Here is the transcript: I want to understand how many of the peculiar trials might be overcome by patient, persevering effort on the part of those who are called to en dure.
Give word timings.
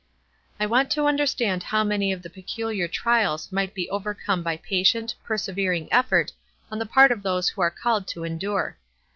I 0.59 0.65
want 0.65 0.89
to 0.93 1.05
understand 1.05 1.61
how 1.61 1.83
many 1.83 2.11
of 2.11 2.23
the 2.23 2.29
peculiar 2.31 2.87
trials 2.87 3.51
might 3.51 3.75
be 3.75 3.87
overcome 3.91 4.41
by 4.41 4.57
patient, 4.57 5.13
persevering 5.23 5.89
effort 5.93 6.31
on 6.71 6.79
the 6.79 6.87
part 6.87 7.11
of 7.11 7.21
those 7.21 7.49
who 7.49 7.61
are 7.61 7.69
called 7.69 8.07
to 8.07 8.25
en 8.25 8.39
dure. 8.39 8.79